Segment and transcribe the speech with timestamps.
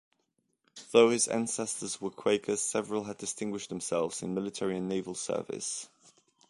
[0.89, 5.89] Though his ancestors were Quakers, several had distinguished themselves in military and naval service.